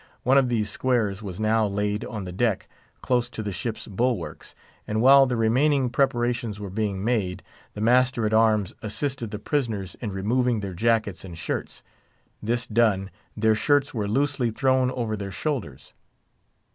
[0.23, 2.67] One of these squares was now laid on the deck,
[3.03, 4.55] close to the ship's bulwarks,
[4.87, 7.43] and while the remaining preparations were being made,
[7.75, 11.83] the master at arms assisted the prisoners in removing their jackets and shirts.
[12.41, 15.93] This done, their shirts were loosely thrown over their shoulders.